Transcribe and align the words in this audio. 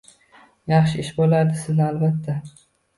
Yaxshi 0.73 0.97
ish 1.05 1.13
bo’lardi… 1.21 1.63
Sizni, 1.63 1.87
albatta 1.93 2.43